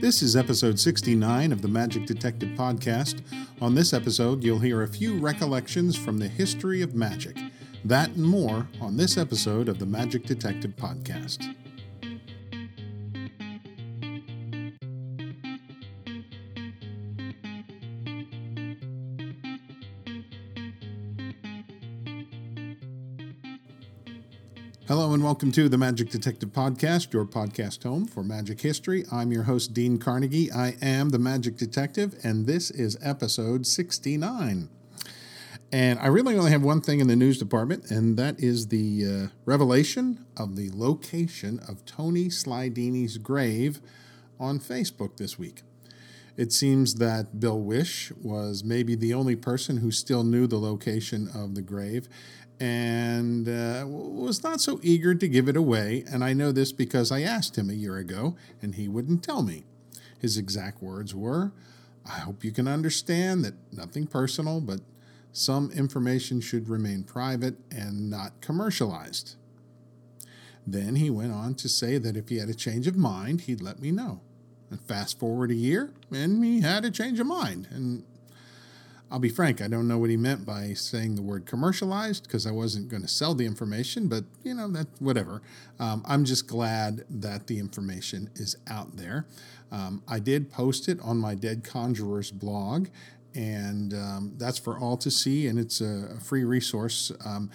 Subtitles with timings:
[0.00, 3.22] This is episode 69 of the Magic Detective Podcast.
[3.60, 7.38] On this episode, you'll hear a few recollections from the history of magic.
[7.84, 11.54] That and more on this episode of the Magic Detective Podcast.
[25.14, 29.04] And welcome to the Magic Detective Podcast, your podcast home for magic history.
[29.12, 30.50] I'm your host, Dean Carnegie.
[30.50, 34.68] I am the Magic Detective, and this is episode 69.
[35.70, 39.04] And I really only have one thing in the news department, and that is the
[39.06, 43.80] uh, revelation of the location of Tony Slidini's grave
[44.40, 45.62] on Facebook this week.
[46.36, 51.28] It seems that Bill Wisch was maybe the only person who still knew the location
[51.32, 52.08] of the grave,
[52.64, 56.02] and uh, was not so eager to give it away.
[56.10, 59.42] And I know this because I asked him a year ago, and he wouldn't tell
[59.42, 59.64] me.
[60.18, 61.52] His exact words were
[62.06, 64.80] I hope you can understand that nothing personal, but
[65.32, 69.36] some information should remain private and not commercialized.
[70.66, 73.62] Then he went on to say that if he had a change of mind, he'd
[73.62, 74.20] let me know.
[74.70, 77.68] And fast forward a year, and he had a change of mind.
[77.70, 78.04] And
[79.14, 82.48] I'll be frank, I don't know what he meant by saying the word commercialized because
[82.48, 85.40] I wasn't going to sell the information, but you know, that whatever.
[85.78, 89.28] Um, I'm just glad that the information is out there.
[89.70, 92.88] Um, I did post it on my Dead Conjurers blog,
[93.36, 97.12] and um, that's for all to see, and it's a, free resource.
[97.24, 97.52] Um,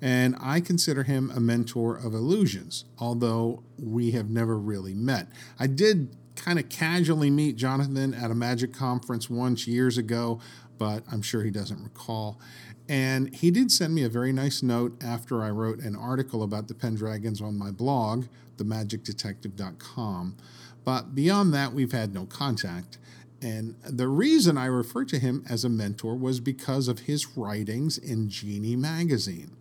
[0.01, 5.27] And I consider him a mentor of illusions, although we have never really met.
[5.57, 6.15] I did
[6.45, 10.39] kind of casually meet Jonathan at a magic conference once years ago,
[10.77, 12.39] but I'm sure he doesn't recall.
[12.87, 16.67] And he did send me a very nice note after I wrote an article about
[16.67, 18.25] the Pendragons on my blog,
[18.57, 20.37] themagicdetective.com.
[20.83, 22.99] But beyond that, we've had no contact.
[23.41, 27.97] And the reason I refer to him as a mentor was because of his writings
[27.97, 29.57] in Genii magazine.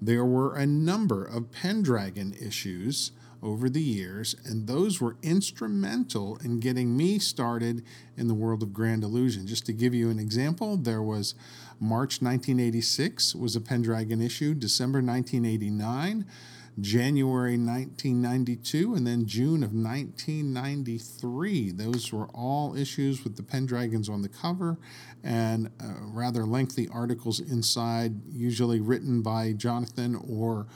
[0.00, 3.10] There were a number of Pendragon issues
[3.42, 7.84] over the years, and those were instrumental in getting me started
[8.16, 9.46] in the world of grand illusion.
[9.46, 11.34] Just to give you an example, there was
[11.80, 16.26] March 1986 was a Pendragon issue, December 1989,
[16.80, 21.72] January 1992, and then June of 1993.
[21.72, 24.78] Those were all issues with the Pendragons on the cover
[25.24, 30.66] and uh, rather lengthy articles inside, usually written by Jonathan or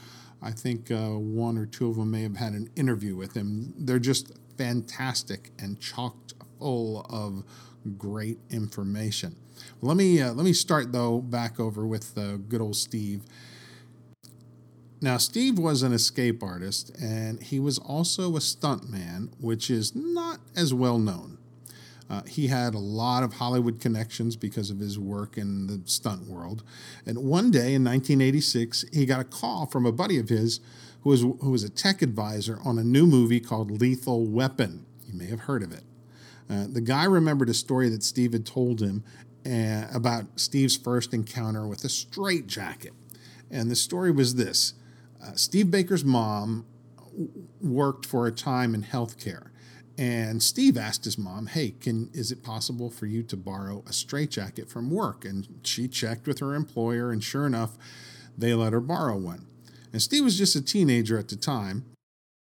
[0.43, 3.73] I think uh, one or two of them may have had an interview with him.
[3.77, 7.43] They're just fantastic and chocked full of
[7.97, 9.35] great information.
[9.81, 13.23] Let me uh, let me start though back over with uh, good old Steve.
[15.01, 20.39] Now, Steve was an escape artist, and he was also a stuntman, which is not
[20.55, 21.39] as well known.
[22.09, 26.27] Uh, he had a lot of Hollywood connections because of his work in the stunt
[26.27, 26.63] world.
[27.05, 30.59] And one day in 1986, he got a call from a buddy of his
[31.01, 34.85] who was, who was a tech advisor on a new movie called Lethal Weapon.
[35.05, 35.83] You may have heard of it.
[36.49, 39.03] Uh, the guy remembered a story that Steve had told him
[39.45, 42.93] uh, about Steve's first encounter with a straitjacket.
[43.49, 44.73] And the story was this
[45.23, 46.65] uh, Steve Baker's mom
[47.61, 49.49] worked for a time in healthcare.
[49.97, 53.93] And Steve asked his mom, "Hey, can is it possible for you to borrow a
[53.93, 57.77] straitjacket from work?" And she checked with her employer, and sure enough,
[58.35, 59.45] they let her borrow one.
[59.91, 61.85] And Steve was just a teenager at the time,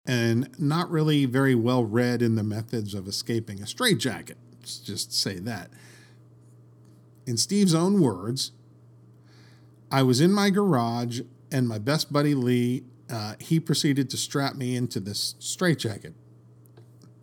[0.05, 4.37] and not really very well read in the methods of escaping a straitjacket.
[4.59, 5.71] Let's just say that.
[7.25, 8.51] In Steve's own words,
[9.91, 14.55] I was in my garage, and my best buddy Lee, uh, he proceeded to strap
[14.55, 16.13] me into this straitjacket.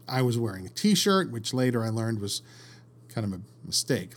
[0.08, 2.42] I was wearing a t shirt, which later I learned was
[3.08, 4.12] kind of a mistake.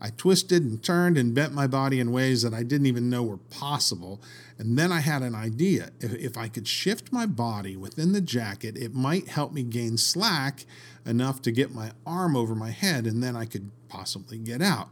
[0.00, 3.24] I twisted and turned and bent my body in ways that I didn't even know
[3.24, 4.22] were possible.
[4.56, 5.90] And then I had an idea.
[6.00, 9.96] If, if, I could shift my body within the jacket, it might help me gain
[9.96, 10.66] slack
[11.04, 14.90] enough to get my arm over my head, and then I could possibly get out.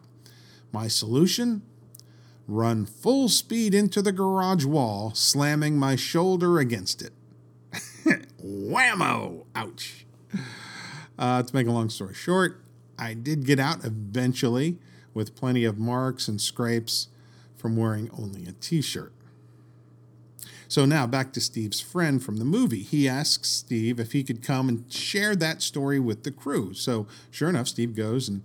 [0.72, 1.62] My solution?
[2.48, 7.12] Run full speed into the garage wall, slamming my shoulder against it.
[8.42, 9.46] Whammo!
[9.54, 10.05] Ouch.
[11.18, 12.60] Uh, to make a long story short,
[12.98, 14.78] I did get out eventually
[15.14, 17.08] with plenty of marks and scrapes
[17.56, 19.12] from wearing only a t shirt.
[20.68, 22.82] So now back to Steve's friend from the movie.
[22.82, 26.74] He asks Steve if he could come and share that story with the crew.
[26.74, 28.42] So sure enough, Steve goes and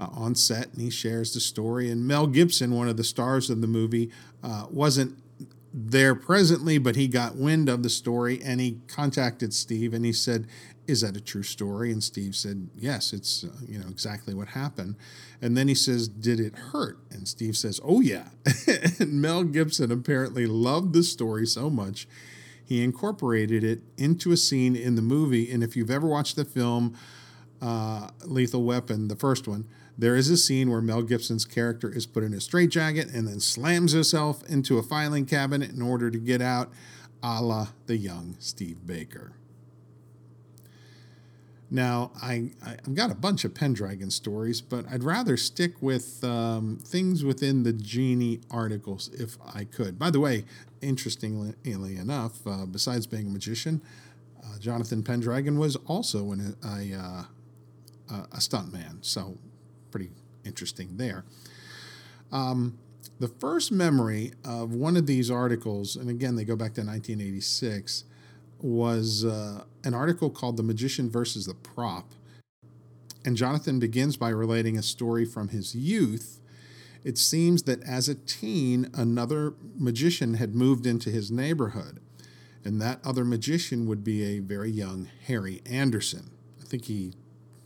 [0.00, 1.90] uh, on set and he shares the story.
[1.90, 4.10] And Mel Gibson, one of the stars of the movie,
[4.42, 5.18] uh, wasn't
[5.72, 10.12] there presently, but he got wind of the story and he contacted Steve and he
[10.12, 10.46] said,
[10.86, 11.92] is that a true story?
[11.92, 14.96] And Steve said, yes, it's uh, you know exactly what happened.
[15.42, 16.98] And then he says, did it hurt?
[17.10, 18.28] And Steve says, oh yeah.
[18.98, 22.08] and Mel Gibson apparently loved the story so much,
[22.64, 25.52] he incorporated it into a scene in the movie.
[25.52, 26.96] And if you've ever watched the film
[27.60, 32.06] uh, Lethal Weapon, the first one, there is a scene where Mel Gibson's character is
[32.06, 36.18] put in a straitjacket and then slams herself into a filing cabinet in order to
[36.18, 36.70] get out,
[37.20, 39.32] a la the young Steve Baker.
[41.70, 46.78] Now, I, I've got a bunch of Pendragon stories, but I'd rather stick with um,
[46.82, 49.98] things within the Genii articles if I could.
[49.98, 50.44] By the way,
[50.80, 51.54] interestingly
[51.96, 53.82] enough, uh, besides being a magician,
[54.42, 57.24] uh, Jonathan Pendragon was also an, a, uh,
[58.32, 59.36] a stuntman, so
[59.90, 60.10] pretty
[60.44, 61.24] interesting there.
[62.32, 62.78] Um,
[63.20, 68.04] the first memory of one of these articles, and again, they go back to 1986
[68.60, 72.12] was uh, an article called The Magician versus the Prop.
[73.24, 76.40] And Jonathan begins by relating a story from his youth.
[77.04, 82.00] It seems that as a teen, another magician had moved into his neighborhood.
[82.64, 86.30] And that other magician would be a very young Harry Anderson.
[86.60, 87.14] I think he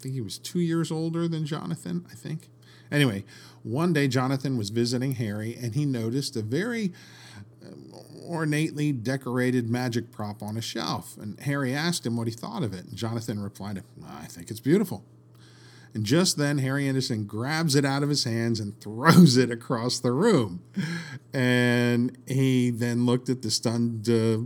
[0.02, 2.48] think he was two years older than Jonathan, I think.
[2.90, 3.24] Anyway,
[3.62, 6.92] one day Jonathan was visiting Harry and he noticed a very
[8.26, 11.16] ornately decorated magic prop on a shelf.
[11.16, 12.84] And Harry asked him what he thought of it.
[12.86, 15.04] And Jonathan replied, I think it's beautiful.
[15.94, 19.98] And just then, Harry Anderson grabs it out of his hands and throws it across
[19.98, 20.62] the room.
[21.34, 24.38] And he then looked at the stunned uh,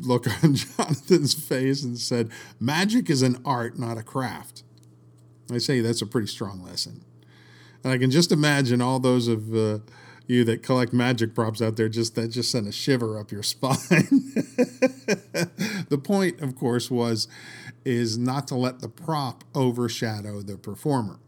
[0.00, 4.64] look on Jonathan's face and said, Magic is an art, not a craft.
[5.50, 7.04] I say that's a pretty strong lesson.
[7.82, 9.78] And I can just imagine all those of uh,
[10.26, 13.42] you that collect magic props out there just that just sent a shiver up your
[13.54, 13.76] spine.
[15.88, 17.28] the point, of course, was
[17.84, 21.18] is not to let the prop overshadow the performer.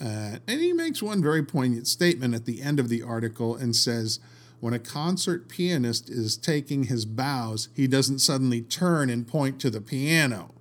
[0.00, 3.76] Uh, and he makes one very poignant statement at the end of the article and
[3.76, 4.18] says,
[4.58, 9.70] when a concert pianist is taking his bows, he doesn't suddenly turn and point to
[9.70, 10.54] the piano.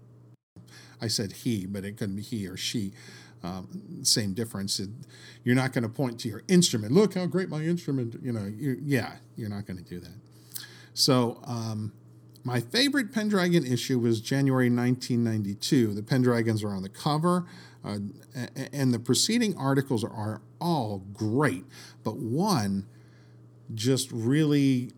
[1.02, 2.94] I said he, but it could be he or she.
[3.44, 4.80] Um, same difference.
[5.44, 6.92] You're not going to point to your instrument.
[6.92, 8.16] Look how great my instrument.
[8.22, 10.14] You know, you, yeah, you're not going to do that.
[10.94, 11.92] So um,
[12.44, 15.94] my favorite Pendragon issue was January 1992.
[15.94, 17.46] The Pendragons are on the cover,
[17.84, 17.98] uh,
[18.72, 21.66] and the preceding articles are all great,
[22.04, 22.86] but one
[23.74, 24.92] just really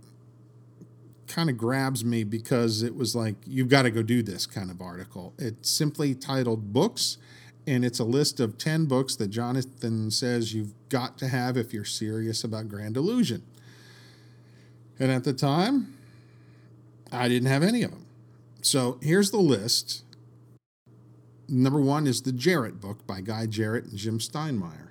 [1.34, 4.70] kind of grabs me because it was like you've got to go do this kind
[4.70, 5.34] of article.
[5.40, 7.18] It's simply titled Books
[7.66, 11.74] and it's a list of 10 books that Jonathan says you've got to have if
[11.74, 13.42] you're serious about Grand Illusion.
[15.00, 15.96] And at the time,
[17.12, 18.06] I didn't have any of them.
[18.62, 20.04] So here's the list.
[21.48, 24.90] Number one is the Jarrett book by Guy Jarrett and Jim Steinmeyer.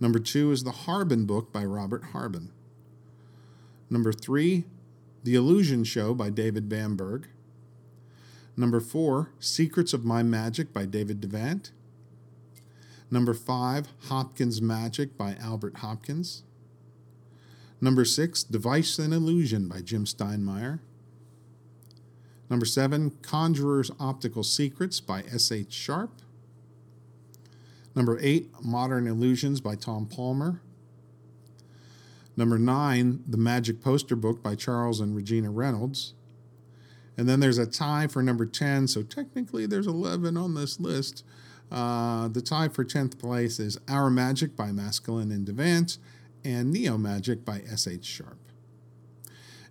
[0.00, 2.52] Number two is the Harbin book by Robert Harbin.
[3.90, 4.64] Number three,
[5.24, 7.28] The Illusion Show by David Bamberg.
[8.56, 11.72] Number four, Secrets of My Magic by David Devant.
[13.10, 16.42] Number five, Hopkins Magic by Albert Hopkins.
[17.80, 20.80] Number six, Device and Illusion by Jim Steinmeyer.
[22.50, 25.72] Number seven, Conjurer's Optical Secrets by S.H.
[25.72, 26.22] Sharpe.
[27.94, 30.60] Number eight, Modern Illusions by Tom Palmer.
[32.38, 36.14] Number nine, The Magic Poster Book by Charles and Regina Reynolds.
[37.16, 41.24] And then there's a tie for number 10, so technically there's 11 on this list.
[41.68, 45.98] Uh, the tie for 10th place is Our Magic by Maskelyne and Devant
[46.44, 48.04] and Neo Magic by S.H.
[48.04, 48.38] Sharpe.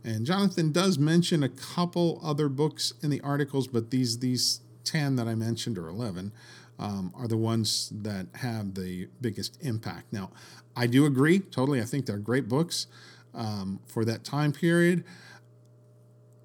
[0.04, 5.16] And Jonathan does mention a couple other books in the articles, but these these 10
[5.16, 6.34] that I mentioned, or 11,
[6.80, 10.14] um, are the ones that have the biggest impact.
[10.14, 10.32] Now,
[10.76, 11.82] I do agree totally.
[11.82, 12.88] I think they're great books
[13.34, 15.04] um, for that time period.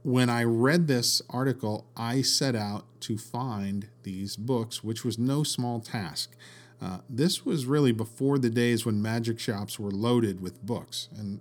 [0.02, 5.42] When I read this article, I set out to find these books, which was no
[5.44, 6.34] small task.
[6.80, 11.08] Uh, this was really before the days when magic shops were loaded with books.
[11.16, 11.40] And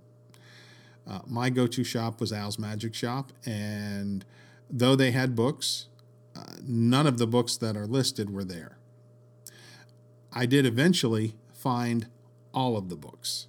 [1.08, 3.32] uh, my go to shop was Al's Magic Shop.
[3.44, 4.24] And
[4.70, 5.88] though they had books,
[6.36, 8.78] uh, none of the books that are listed were there.
[10.32, 12.06] I did eventually find
[12.54, 13.46] all of the books,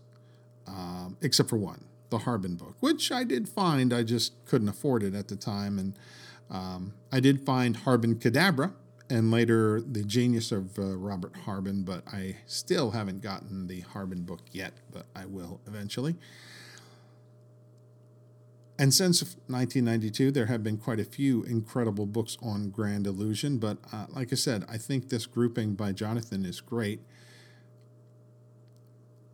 [0.67, 3.93] um, except for one, the Harbin book, which I did find.
[3.93, 5.79] I just couldn't afford it at the time.
[5.79, 5.97] And
[6.49, 8.73] um, I did find Harbin Cadabra
[9.09, 14.23] and later The Genius of uh, Robert Harbin, but I still haven't gotten the Harbin
[14.23, 16.15] book yet, but I will eventually.
[18.83, 23.57] And since 1992, there have been quite a few incredible books on Grand Illusion.
[23.57, 26.99] But uh, like I said, I think this grouping by Jonathan is great.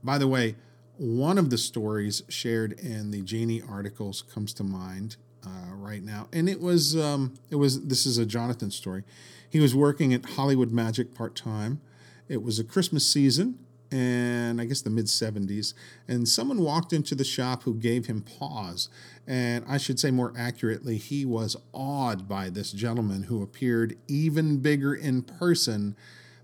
[0.03, 0.56] By the way,
[0.98, 6.27] one of the stories shared in the Genii articles comes to mind uh, right now,
[6.32, 9.03] and it was um, it was this is a Jonathan story.
[9.50, 11.82] He was working at Hollywood Magic part time.
[12.27, 13.58] It was a Christmas season,
[13.91, 15.74] and I guess the mid 70s,
[16.08, 18.89] and someone walked into the shop who gave him pause.
[19.27, 24.58] And I should say more accurately, he was awed by this gentleman who appeared even
[24.58, 25.96] bigger in person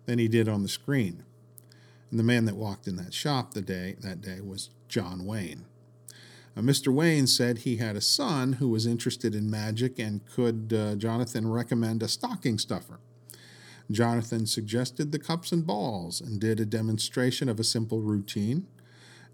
[0.05, 1.23] than he did on the screen.
[2.09, 5.65] And the man that walked in that shop the day that day was John Wayne.
[6.57, 6.93] Mr.
[6.93, 11.49] Wayne said he had a son who was interested in magic and could uh, Jonathan
[11.49, 12.99] recommend a stocking stuffer.
[13.91, 18.67] Jonathan suggested the cups and balls and did a demonstration of a simple routine.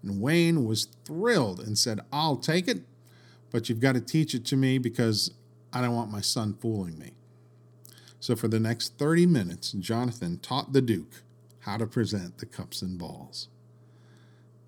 [0.02, 2.82] And Wayne was thrilled and said, I'll take it,
[3.50, 5.32] but you've got to teach it to me because
[5.72, 7.12] I don't want my son fooling me.
[8.20, 11.22] So for the next 30 minutes, Jonathan taught the Duke
[11.60, 13.48] how to present the cups and balls.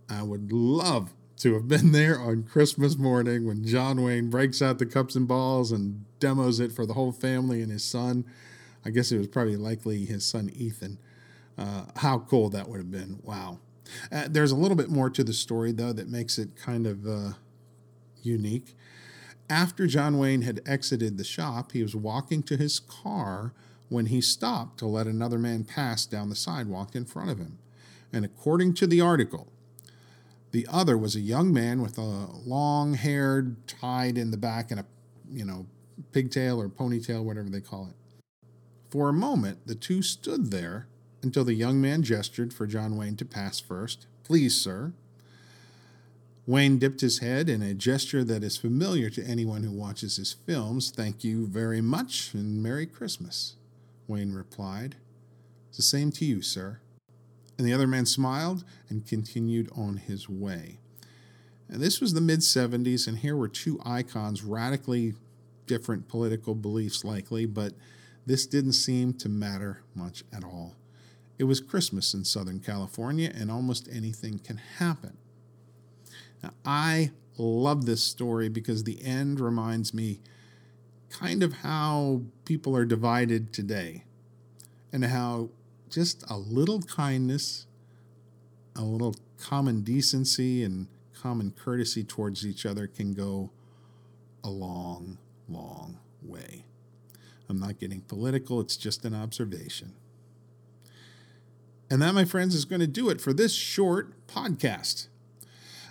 [0.08, 4.78] I would love to have been there on Christmas morning when John Wayne breaks out
[4.78, 8.24] the cups and balls and demos it for the whole family and his son.
[8.84, 10.98] I guess it was probably likely his son Ethan.
[11.56, 13.20] Uh, how cool that would have been.
[13.22, 13.60] Wow.
[14.10, 17.06] Uh, there's a little bit more to the story, though, that makes it kind of
[17.06, 17.32] uh,
[18.22, 18.74] unique.
[19.48, 23.52] After John Wayne had exited the shop, he was walking to his car
[23.88, 27.58] when he stopped to let another man pass down the sidewalk in front of him.
[28.12, 29.48] And according to the article,
[30.50, 34.80] the other was a young man with a long hair tied in the back and
[34.80, 34.86] a,
[35.30, 35.66] you know,
[36.12, 37.94] pigtail or ponytail, whatever they call it.
[38.94, 40.86] For a moment, the two stood there
[41.20, 44.06] until the young man gestured for John Wayne to pass first.
[44.22, 44.92] Please, sir.
[46.46, 50.32] Wayne dipped his head in a gesture that is familiar to anyone who watches his
[50.32, 50.92] films.
[50.92, 53.56] Thank you very much and Merry Christmas,
[54.06, 54.94] Wayne replied.
[55.70, 56.78] It's the same to you, sir.
[57.58, 60.78] And the other man smiled and continued on his way.
[61.68, 65.14] And this was the mid 70s, and here were two icons, radically
[65.66, 67.72] different political beliefs, likely, but
[68.26, 70.76] this didn't seem to matter much at all.
[71.38, 75.16] It was Christmas in Southern California, and almost anything can happen.
[76.42, 80.20] Now, I love this story because the end reminds me
[81.10, 84.04] kind of how people are divided today
[84.92, 85.48] and how
[85.90, 87.66] just a little kindness,
[88.76, 93.50] a little common decency, and common courtesy towards each other can go
[94.42, 96.64] a long, long way.
[97.48, 99.94] I'm not getting political, it's just an observation.
[101.90, 105.08] And that, my friends, is going to do it for this short podcast.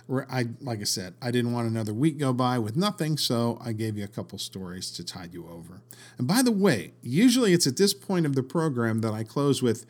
[0.06, 3.58] Where I, like I said, I didn't want another week go by with nothing, so
[3.64, 5.80] I gave you a couple stories to tide you over.
[6.18, 9.62] And by the way, usually it's at this point of the program that I close
[9.62, 9.86] with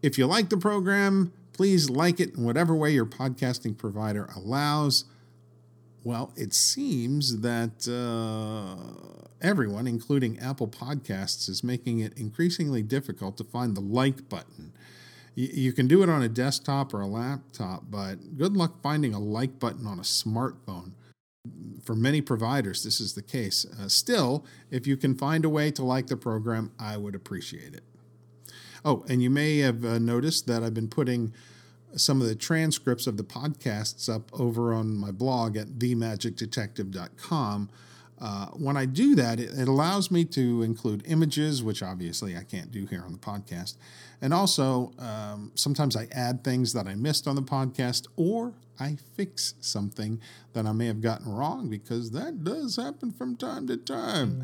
[0.00, 5.04] if you like the program, please like it in whatever way your podcasting provider allows
[6.08, 13.44] well, it seems that uh, everyone, including Apple Podcasts, is making it increasingly difficult to
[13.44, 14.72] find the like button.
[15.34, 19.20] You can do it on a desktop or a laptop, but good luck finding a
[19.20, 20.92] like button on a smartphone.
[21.84, 23.66] For many providers, this is the case.
[23.78, 27.74] Uh, still, if you can find a way to like the program, I would appreciate
[27.74, 27.84] it.
[28.82, 31.34] Oh, and you may have uh, noticed that I've been putting
[31.96, 37.68] some of the transcripts of the podcasts up over on my blog at themagicdetective.com.
[38.20, 42.42] Uh, when I do that, it, it, allows me to include images, which obviously I
[42.42, 43.76] can't do here on the podcast.
[44.20, 48.96] And also, um, sometimes I add things that I missed on the podcast, or I
[49.16, 50.20] fix something
[50.52, 54.42] that I may have gotten wrong because that does happen from time to time.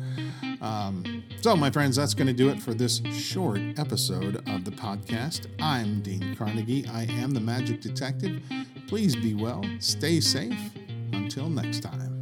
[0.61, 4.71] Um, so, my friends, that's going to do it for this short episode of the
[4.71, 5.47] podcast.
[5.59, 6.87] I'm Dean Carnegie.
[6.87, 8.41] I am the Magic Detective.
[8.87, 10.59] Please be well, stay safe.
[11.11, 12.14] Until next time.